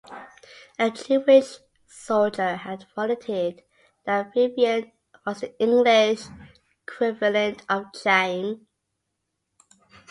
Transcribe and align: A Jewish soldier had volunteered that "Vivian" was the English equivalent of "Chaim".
A 0.79 0.89
Jewish 0.89 1.59
soldier 1.85 2.55
had 2.55 2.87
volunteered 2.95 3.61
that 4.05 4.33
"Vivian" 4.33 4.91
was 5.27 5.41
the 5.41 5.55
English 5.61 6.21
equivalent 6.87 7.61
of 7.69 7.85
"Chaim". 8.03 8.65